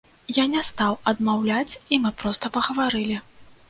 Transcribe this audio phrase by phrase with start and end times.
[0.37, 3.25] Я не стаў адмаўляць, і мы проста пагаварылі.